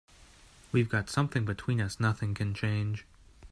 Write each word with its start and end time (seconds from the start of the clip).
We've 0.71 0.89
got 0.89 1.11
something 1.11 1.45
between 1.45 1.79
us 1.79 1.99
nothing 1.99 2.33
can 2.33 2.55
change. 2.55 3.05